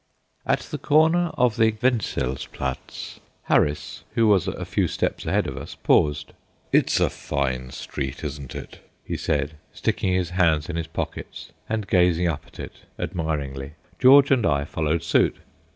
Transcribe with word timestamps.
At 0.47 0.61
the 0.61 0.79
corner 0.79 1.29
of 1.37 1.57
the 1.57 1.73
Wenzelsplatz, 1.73 3.19
Harris, 3.43 4.03
who 4.15 4.25
was 4.27 4.47
a 4.47 4.65
few 4.65 4.87
steps 4.87 5.27
ahead 5.27 5.45
of 5.45 5.55
us, 5.57 5.75
paused. 5.75 6.33
"It's 6.71 6.99
a 6.99 7.07
fine 7.07 7.69
street, 7.69 8.23
isn't 8.23 8.55
it?" 8.55 8.79
he 9.05 9.15
said, 9.15 9.57
sticking 9.71 10.13
his 10.13 10.31
hands 10.31 10.71
in 10.71 10.75
his 10.75 10.87
pockets, 10.87 11.51
and 11.69 11.85
gazing 11.85 12.27
up 12.27 12.45
at 12.47 12.59
it 12.59 12.77
admiringly. 12.97 13.73
George 13.99 14.31
and 14.31 14.43
I 14.43 14.65
followed 14.65 15.03
suit. 15.03 15.35